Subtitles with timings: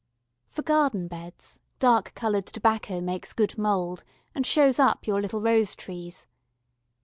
[0.49, 5.75] For garden beds dark coloured tobacco makes good mould, and shows up your little rose
[5.75, 6.25] trees.